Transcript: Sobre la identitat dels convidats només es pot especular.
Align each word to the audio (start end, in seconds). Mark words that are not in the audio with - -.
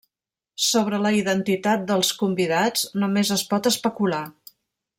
Sobre 0.67 0.99
la 1.01 1.11
identitat 1.17 1.83
dels 1.91 2.09
convidats 2.21 2.89
només 3.05 3.33
es 3.39 3.45
pot 3.53 3.71
especular. 3.73 4.23